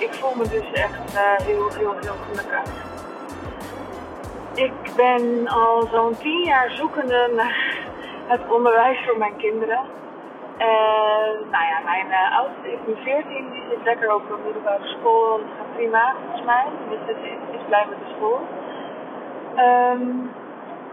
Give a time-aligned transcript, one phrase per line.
[0.00, 2.62] ik voel me dus echt uh, heel, heel, heel gelukkig.
[4.54, 7.78] Ik ben al zo'n tien jaar zoekende naar
[8.26, 9.80] het onderwijs voor mijn kinderen.
[10.58, 14.86] En nou ja, mijn uh, oudste is nu 14, die zit lekker op een middelbare
[14.86, 15.38] school.
[15.38, 16.66] Dat gaat prima volgens mij.
[16.88, 17.16] Dus het
[17.52, 18.40] is, blij met de school.
[19.66, 20.30] Um,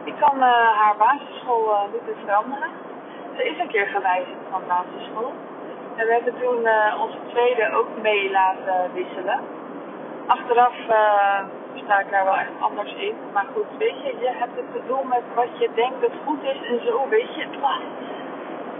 [0.04, 2.70] ik kan uh, haar basisschool uh, niet meer veranderen.
[3.36, 5.34] Ze is een keer gewijzigd van basisschool.
[5.98, 9.40] En we hebben toen uh, onze tweede ook mee laten wisselen.
[10.28, 10.74] Achteraf
[11.74, 13.16] sta ik daar wel echt anders in.
[13.34, 16.44] Maar goed, weet je, je hebt het te doen met wat je denkt dat goed
[16.44, 17.48] is en zo, weet je.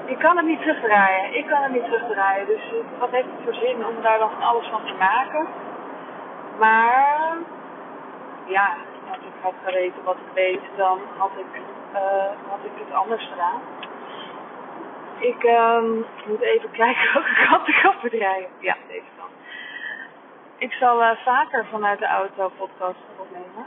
[0.08, 1.38] Je kan het niet terugdraaien.
[1.38, 2.46] Ik kan het niet terugdraaien.
[2.48, 2.62] Dus
[3.00, 5.48] wat heeft het voor zin om daar dan alles van te maken?
[6.60, 7.38] Maar
[8.46, 8.76] ja,
[9.10, 11.00] als ik had geweten wat ik weet, dan
[11.38, 11.62] ik,
[11.94, 12.00] uh,
[12.50, 13.62] had ik het anders gedaan.
[15.20, 18.50] Ik um, moet even kijken welke kant ik op bedrijven.
[18.60, 19.32] Ja, deze kant.
[20.58, 23.66] Ik zal uh, vaker vanuit de auto podcast opnemen.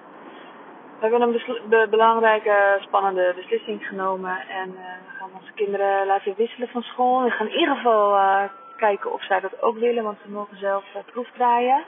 [1.00, 4.38] We hebben een be belangrijke, spannende beslissing genomen.
[4.48, 7.22] En uh, we gaan onze kinderen laten wisselen van school.
[7.22, 8.42] We gaan in ieder geval uh,
[8.76, 11.82] kijken of zij dat ook willen, want ze mogen zelf proefdraaien.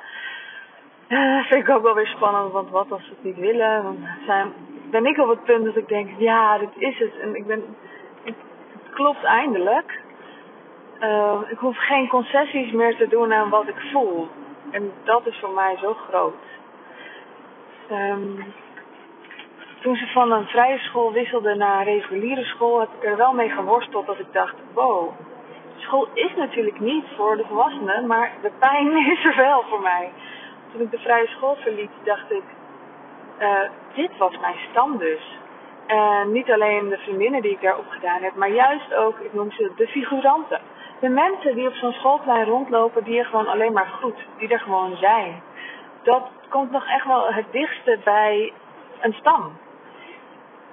[1.09, 3.83] Uh, vind ik ook wel weer spannend, want wat als ze het niet willen?
[3.83, 4.53] Dan zijn,
[4.91, 7.19] ben ik op het punt dat ik denk, ja, dit is het.
[7.21, 7.77] En ik ben,
[8.95, 10.01] klopt eindelijk.
[11.01, 14.29] Uh, ik hoef geen concessies meer te doen aan wat ik voel.
[14.71, 16.35] En dat is voor mij zo groot.
[17.91, 18.55] Um,
[19.81, 23.33] toen ze van een vrije school wisselde naar een reguliere school, heb ik er wel
[23.33, 25.11] mee geworsteld dat ik dacht, wow,
[25.77, 30.13] school is natuurlijk niet voor de volwassenen, maar de pijn is er wel voor mij.
[30.73, 32.43] Toen ik de vrije school verliet, dacht ik,
[33.39, 33.61] uh,
[33.95, 35.39] dit was mijn stam dus.
[35.87, 39.53] En niet alleen de vriendinnen die ik daar opgedaan heb, maar juist ook, ik noem
[39.53, 40.61] ze de figuranten.
[41.01, 44.61] De mensen die op zo'n schoolplein rondlopen, die je gewoon alleen maar groet, die er
[44.61, 45.43] gewoon zijn.
[46.03, 48.53] Dat komt nog echt wel het dichtste bij
[49.01, 49.53] een stam.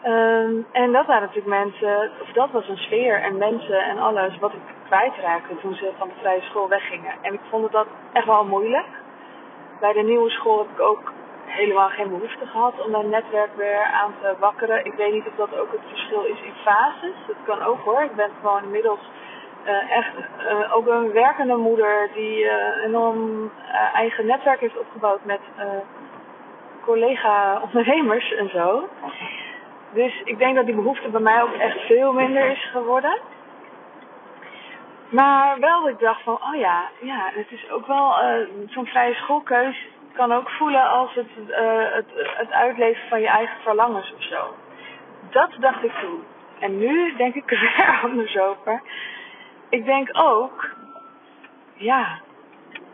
[0.05, 4.37] Um, en dat waren natuurlijk mensen, of dat was een sfeer en mensen en alles
[4.37, 7.13] wat ik kwijtraakte toen ze van de vrije school weggingen.
[7.21, 8.87] En ik vond dat echt wel moeilijk.
[9.79, 11.11] Bij de nieuwe school heb ik ook
[11.49, 14.85] helemaal geen behoefte gehad om mijn netwerk weer aan te wakkeren.
[14.85, 17.15] Ik weet niet of dat ook het verschil is in fases.
[17.27, 18.01] Dat kan ook hoor.
[18.01, 18.99] Ik ben gewoon inmiddels
[19.65, 23.51] uh, echt uh, ook een werkende moeder die uh, enorm
[23.93, 25.39] eigen netwerk heeft opgebouwd met
[26.85, 28.89] collega ondernemers en zo.
[29.93, 33.17] Dus ik denk dat die behoefte bij mij ook echt veel minder is geworden.
[35.09, 38.13] Maar wel dat ik dacht van, oh ja, ja het is ook wel,
[38.67, 39.87] zo'n vrije schoolkeus
[40.19, 44.55] kan ook voelen als het, uh, het, het uitleven van je eigen verlangens of zo.
[45.29, 46.23] Dat dacht ik toen.
[46.59, 48.81] En nu denk ik er weer anders over.
[49.69, 50.69] Ik denk ook,
[51.73, 52.19] ja,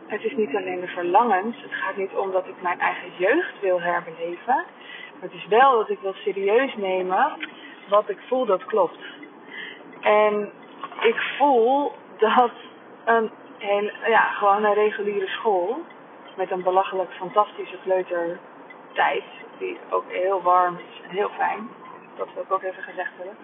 [0.06, 1.62] het is niet alleen de verlangens.
[1.62, 4.64] Het gaat niet om dat ik mijn eigen jeugd wil herbeleven.
[5.12, 7.48] Maar het is wel dat ik wil serieus nemen
[7.88, 9.04] wat ik voel dat klopt.
[10.00, 10.50] En
[11.00, 12.52] ik voel dat
[13.04, 15.84] een, heel, ja, gewoon een reguliere school
[16.36, 19.24] met een belachelijk fantastische kleutertijd,
[19.58, 21.68] die ook heel warm is en heel fijn,
[22.16, 23.36] dat wil ik ook even gezegd hebben.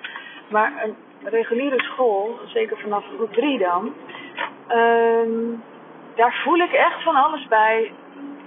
[0.48, 3.94] Maar een reguliere school, zeker vanaf groep 3 dan,
[4.68, 5.62] um,
[6.14, 7.92] daar voel ik echt van alles bij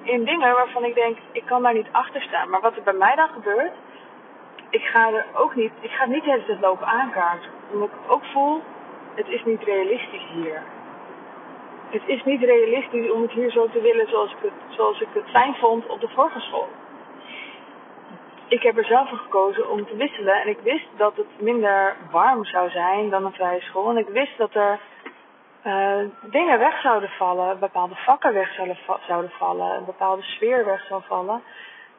[0.02, 2.50] in dingen waarvan ik denk, ik kan daar niet achter staan.
[2.50, 3.74] Maar wat er bij mij dan gebeurt,
[4.70, 7.50] ik ga er ook niet, ik ga niet de hele lopen aankaarten.
[7.72, 8.62] Omdat ik ook voel,
[9.16, 10.62] het is niet realistisch hier.
[11.96, 15.08] Het is niet realistisch om het hier zo te willen zoals ik het, zoals ik
[15.14, 16.68] het fijn vond op de vorige school.
[18.48, 21.96] Ik heb er zelf voor gekozen om te wisselen en ik wist dat het minder
[22.12, 23.90] warm zou zijn dan een vrije school.
[23.90, 24.80] En ik wist dat er
[25.66, 28.54] uh, dingen weg zouden vallen, bepaalde vakken weg
[29.08, 31.42] zouden, vallen, een bepaalde sfeer weg zou vallen.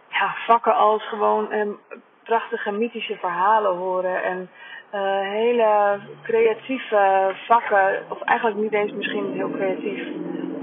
[0.08, 1.78] Ja, vakken als gewoon um,
[2.26, 4.48] prachtige mythische verhalen horen en
[4.94, 10.06] uh, hele creatieve vakken, of eigenlijk niet eens misschien heel creatief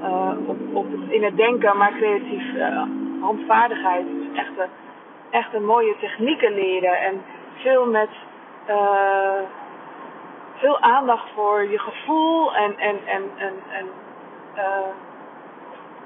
[0.01, 2.81] uh, op, op, in het denken, maar creatief uh,
[3.21, 4.05] handvaardigheid.
[4.05, 4.69] Dus echt, een,
[5.31, 7.21] echt mooie technieken leren en
[7.55, 8.09] veel met
[10.55, 13.85] veel aandacht voor je gevoel en, en, en, en, en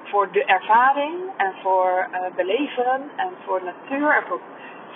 [0.03, 4.39] voor de ervaring en voor beleven en voor natuur en voor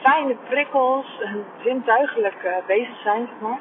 [0.01, 3.59] fijne prikkels en zintuigelijk uh, bezig zijn, zeg maar.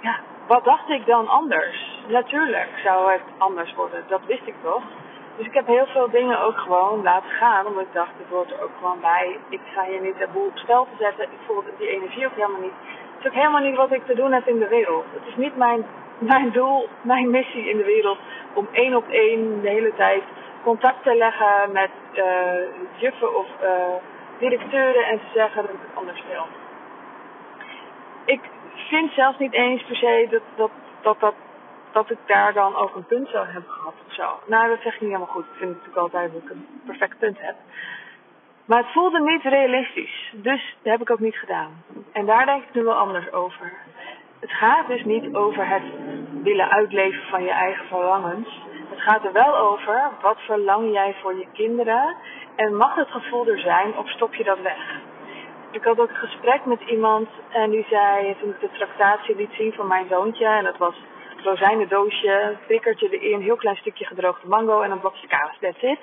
[0.00, 0.16] Ja,
[0.46, 2.02] wat dacht ik dan anders?
[2.08, 4.82] Natuurlijk zou het anders worden, dat wist ik toch.
[5.36, 8.62] Dus ik heb heel veel dingen ook gewoon laten gaan, omdat ik dacht, het er
[8.62, 9.38] ook gewoon bij.
[9.48, 11.24] Ik ga hier niet de boel op stel te zetten.
[11.24, 12.78] Ik voel die energie ook helemaal niet.
[13.14, 15.04] Het is ook helemaal niet wat ik te doen heb in de wereld.
[15.12, 15.84] Het is niet mijn
[16.20, 18.18] mijn doel, mijn missie in de wereld
[18.52, 20.22] om één op één de hele tijd
[20.62, 22.24] contact te leggen met uh,
[22.96, 23.68] juffen of uh,
[24.40, 26.46] directeuren en te zeggen dat ik het anders wil.
[28.24, 28.40] Ik
[28.88, 30.70] vind zelfs niet eens per se dat, dat,
[31.00, 31.34] dat, dat,
[31.92, 34.40] dat ik daar dan ook een punt zou hebben gehad of zo.
[34.46, 35.44] Nou, dat zeg ik niet helemaal goed.
[35.44, 37.54] Ik vind natuurlijk altijd dat ik een perfect punt heb.
[38.64, 40.32] Maar het voelde niet realistisch.
[40.32, 41.84] Dus dat heb ik ook niet gedaan.
[42.12, 43.72] En daar denk ik nu wel anders over.
[44.40, 45.82] Het gaat dus niet over het
[46.42, 48.60] willen uitleven van je eigen verlangens.
[48.90, 52.16] Het gaat er wel over wat verlang jij voor je kinderen
[52.56, 55.00] en mag het gevoel er zijn of stop je dat weg?
[55.70, 59.52] Ik had ook een gesprek met iemand en die zei, toen ik de tractatie liet
[59.52, 60.94] zien van mijn zoontje, en dat was
[61.36, 65.98] een rozijnendoosje, prikkertje erin, heel klein stukje gedroogde mango en een blokje kaas, that's it.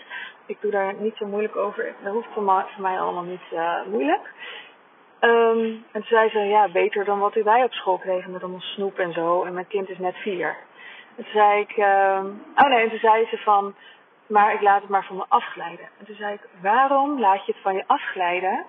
[0.46, 4.34] Ik doe daar niet zo moeilijk over, dat hoeft voor mij allemaal niet uh, moeilijk.
[5.22, 8.62] Um, en toen zei ze, ja, beter dan wat wij op school kregen met allemaal
[8.62, 9.44] snoep en zo.
[9.44, 10.58] En mijn kind is net vier.
[11.18, 13.76] En toen zei ik, um, oh nee, en toen zei ze van,
[14.28, 15.90] maar ik laat het maar van me afglijden.
[16.00, 18.66] En toen zei ik, waarom laat je het van je afglijden?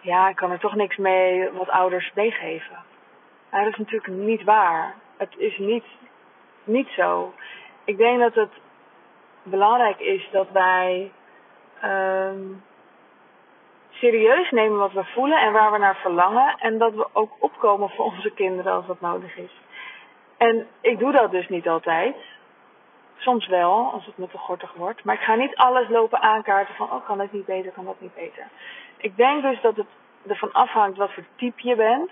[0.00, 2.76] Ja, ik kan er toch niks mee wat ouders meegeven.
[3.50, 4.94] Nou, dat is natuurlijk niet waar.
[5.16, 5.84] Het is niet,
[6.64, 7.32] niet zo.
[7.84, 8.52] Ik denk dat het
[9.42, 11.12] belangrijk is dat wij
[11.84, 12.62] um,
[13.90, 16.54] serieus nemen wat we voelen en waar we naar verlangen.
[16.58, 19.52] En dat we ook opkomen voor onze kinderen als dat nodig is.
[20.36, 22.16] En ik doe dat dus niet altijd.
[23.16, 25.04] Soms wel, als het me te gortig wordt.
[25.04, 28.00] Maar ik ga niet alles lopen aankaarten van, oh, kan dat niet beter, kan dat
[28.00, 28.46] niet beter.
[28.96, 29.86] Ik denk dus dat het
[30.26, 32.10] ervan afhangt wat voor type je bent.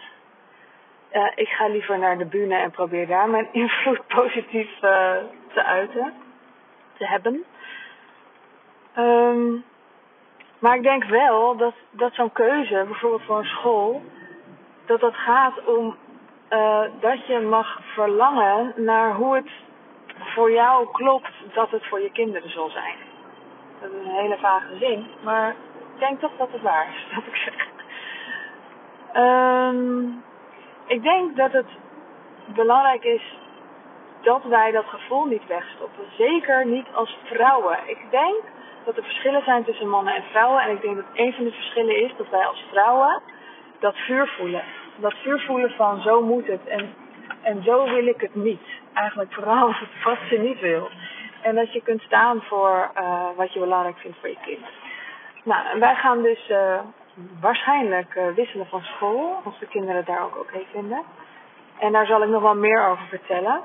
[1.12, 5.16] Uh, ik ga liever naar de bühne en probeer daar mijn invloed positief uh,
[5.52, 6.12] te uiten,
[6.96, 7.44] te hebben.
[8.98, 9.64] Um,
[10.58, 14.02] maar ik denk wel dat, dat zo'n keuze, bijvoorbeeld voor een school,
[14.86, 15.96] dat dat gaat om
[16.50, 19.50] uh, dat je mag verlangen naar hoe het
[20.18, 22.96] voor jou klopt dat het voor je kinderen zal zijn.
[23.80, 25.50] Dat is een hele vage zin, maar
[25.94, 27.72] ik denk toch dat het waar is, dat ik zeg.
[29.16, 30.22] Um,
[30.86, 31.66] ik denk dat het
[32.46, 33.22] belangrijk is
[34.22, 36.04] dat wij dat gevoel niet wegstoppen.
[36.16, 37.78] Zeker niet als vrouwen.
[37.86, 38.42] Ik denk
[38.84, 40.62] dat er verschillen zijn tussen mannen en vrouwen.
[40.62, 43.22] En ik denk dat een van de verschillen is dat wij als vrouwen
[43.78, 44.62] dat vuur voelen.
[44.96, 46.94] Dat vuur voelen van zo moet het en,
[47.42, 48.62] en zo wil ik het niet.
[48.92, 50.88] Eigenlijk vooral als het wat ze niet wil.
[51.42, 54.66] En dat je kunt staan voor uh, wat je belangrijk vindt voor je kind.
[55.44, 56.80] Nou, wij gaan dus uh,
[57.40, 61.02] waarschijnlijk uh, wisselen van school, als de kinderen daar ook oké okay vinden.
[61.78, 63.60] En daar zal ik nog wel meer over vertellen.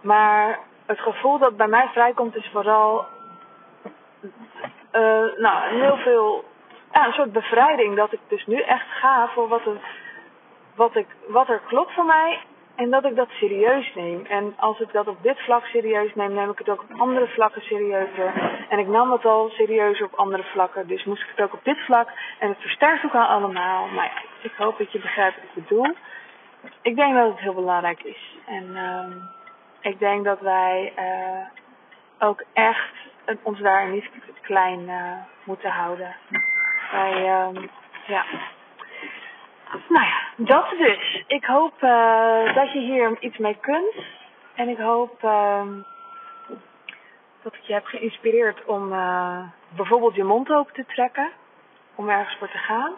[0.00, 3.06] Maar het gevoel dat bij mij vrijkomt is vooral
[5.36, 6.44] nou, heel veel,
[6.92, 9.76] een soort bevrijding dat ik dus nu echt ga voor wat er,
[10.74, 12.38] wat, ik, wat er klopt voor mij
[12.74, 14.24] en dat ik dat serieus neem.
[14.26, 17.26] En als ik dat op dit vlak serieus neem, neem ik het ook op andere
[17.26, 18.32] vlakken serieuzer.
[18.68, 21.64] En ik nam het al serieus op andere vlakken, dus moest ik het ook op
[21.64, 22.08] dit vlak.
[22.38, 23.86] En het versterkt ook al allemaal.
[23.86, 25.94] Maar ja, ik hoop dat je begrijpt wat ik bedoel.
[26.82, 28.36] Ik denk dat het heel belangrijk is.
[28.46, 29.16] En uh,
[29.80, 32.92] ik denk dat wij uh, ook echt
[33.42, 34.10] ons daar niet
[34.42, 35.12] klein uh,
[35.44, 36.16] moeten houden.
[36.92, 37.62] Wij, uh,
[38.06, 38.24] ja.
[39.88, 41.24] Nou ja, dat dus.
[41.26, 43.94] Ik hoop uh, dat je hier iets mee kunt.
[44.54, 45.62] En ik hoop uh,
[47.42, 49.38] dat ik je heb geïnspireerd om uh,
[49.76, 51.30] bijvoorbeeld je mond open te trekken.
[51.94, 52.92] Om ergens voor te gaan.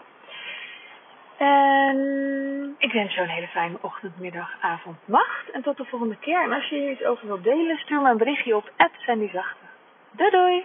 [1.37, 5.50] En ik wens je een hele fijne ochtend, middag, avond, nacht.
[5.50, 6.42] En tot de volgende keer.
[6.42, 9.64] En als je hier iets over wilt delen, stuur me een berichtje op @sandyzachte.
[10.11, 10.64] Doei doei!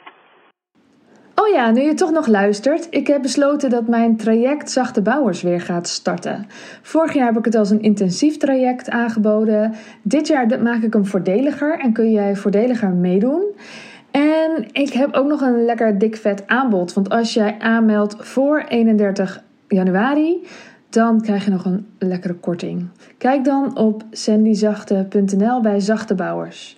[1.41, 5.41] Oh ja, nu je toch nog luistert, ik heb besloten dat mijn traject Zachte Bouwers
[5.41, 6.45] weer gaat starten.
[6.81, 9.73] Vorig jaar heb ik het als een intensief traject aangeboden.
[10.01, 13.43] Dit jaar maak ik hem voordeliger en kun jij voordeliger meedoen.
[14.11, 16.93] En ik heb ook nog een lekker dik vet aanbod.
[16.93, 20.47] Want als jij aanmeldt voor 31 januari,
[20.89, 22.87] dan krijg je nog een lekkere korting.
[23.17, 26.77] Kijk dan op sandyzachte.nl bij Zachte Bouwers.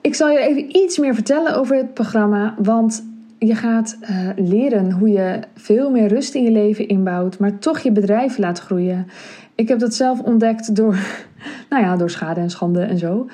[0.00, 3.09] Ik zal je even iets meer vertellen over het programma, want
[3.46, 7.78] je gaat uh, leren hoe je veel meer rust in je leven inbouwt, maar toch
[7.78, 9.06] je bedrijf laat groeien.
[9.54, 10.98] Ik heb dat zelf ontdekt door,
[11.70, 13.28] nou ja, door schade en schande en zo.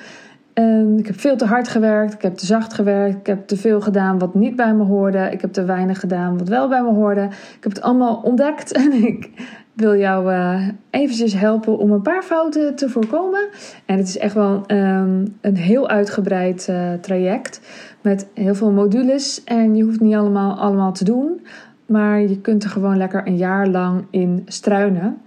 [0.53, 3.57] Um, ik heb veel te hard gewerkt, ik heb te zacht gewerkt, ik heb te
[3.57, 6.81] veel gedaan wat niet bij me hoorde, ik heb te weinig gedaan wat wel bij
[6.81, 7.23] me hoorde.
[7.23, 9.29] Ik heb het allemaal ontdekt en ik
[9.77, 13.47] wil jou uh, eventjes helpen om een paar fouten te voorkomen.
[13.85, 17.61] En het is echt wel um, een heel uitgebreid uh, traject
[18.01, 19.43] met heel veel modules.
[19.43, 21.45] En je hoeft niet allemaal, allemaal te doen,
[21.85, 25.17] maar je kunt er gewoon lekker een jaar lang in struinen.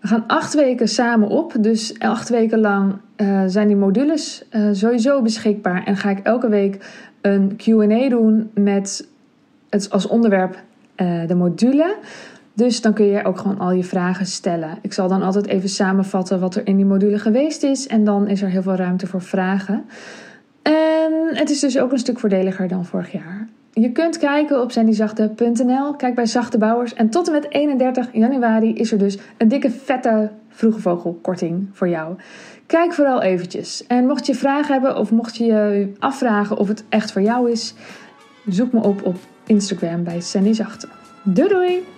[0.00, 1.54] We gaan acht weken samen op.
[1.60, 5.84] Dus acht weken lang uh, zijn die modules sowieso beschikbaar.
[5.84, 9.08] En ga ik elke week een QA doen met
[9.70, 10.62] het als onderwerp
[11.26, 11.96] de module.
[12.58, 14.78] Dus dan kun je ook gewoon al je vragen stellen.
[14.82, 17.86] Ik zal dan altijd even samenvatten wat er in die module geweest is.
[17.86, 19.84] En dan is er heel veel ruimte voor vragen.
[20.62, 23.48] En het is dus ook een stuk voordeliger dan vorig jaar.
[23.72, 25.94] Je kunt kijken op sandyzachte.nl.
[25.96, 26.94] Kijk bij Zachte Bouwers.
[26.94, 31.88] En tot en met 31 januari is er dus een dikke vette vroege vogelkorting voor
[31.88, 32.16] jou.
[32.66, 33.86] Kijk vooral eventjes.
[33.86, 37.50] En mocht je vragen hebben of mocht je je afvragen of het echt voor jou
[37.50, 37.74] is,
[38.46, 40.88] zoek me op op Instagram bij Sandy Zachte.
[41.22, 41.97] Doei doei!